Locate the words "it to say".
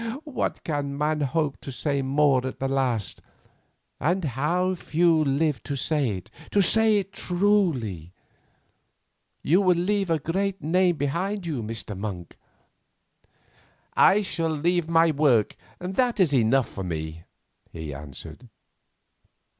6.17-6.97